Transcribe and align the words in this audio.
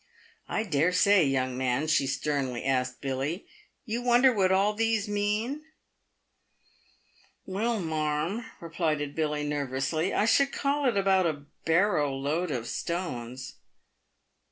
"I 0.49 0.63
dare 0.63 0.91
say, 0.91 1.23
young 1.23 1.55
man," 1.55 1.85
she 1.85 2.07
sternly 2.07 2.65
asked 2.65 3.01
Billy, 3.01 3.45
"you 3.85 4.01
wonder 4.01 4.33
what 4.33 4.51
all 4.51 4.73
these 4.73 5.07
mean 5.07 5.63
?"""Well, 7.45 7.79
marm," 7.79 8.43
replied 8.59 8.97
Billy, 9.13 9.43
nervously," 9.43 10.11
I 10.15 10.25
should 10.25 10.51
call 10.53 10.89
it 10.89 10.97
about 10.97 11.27
a 11.27 11.45
barrow 11.65 12.15
load 12.15 12.49
of 12.49 12.65
stones." 12.67 13.57